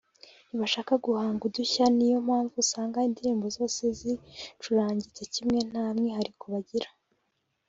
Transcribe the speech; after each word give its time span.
ntibashaka 0.47 0.93
guhanga 1.05 1.41
udushya 1.49 1.85
niyo 1.97 2.17
mpamvu 2.27 2.53
usanga 2.63 3.05
indirimbo 3.07 3.45
zose 3.57 3.81
zicurangitse 3.99 5.21
kimwe 5.33 5.59
nta 5.69 5.85
mwihariko 5.95 6.43
bagira” 6.53 6.89